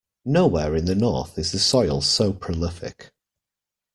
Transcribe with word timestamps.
Nowhere 0.25 0.75
in 0.75 0.85
the 0.85 0.95
North 0.95 1.37
is 1.37 1.51
the 1.51 1.59
soil 1.59 2.01
so 2.01 2.33
prolific. 2.33 3.11